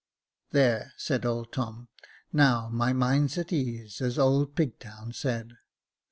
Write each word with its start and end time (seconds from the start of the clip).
"There," 0.49 0.93
said 0.97 1.27
old 1.27 1.53
Tom, 1.53 1.87
"now 2.33 2.69
my 2.69 2.91
mind's 2.91 3.37
at 3.37 3.53
ease, 3.53 4.01
as 4.01 4.17
old 4.17 4.55
Pigtown 4.55 5.13
said." 5.13 5.57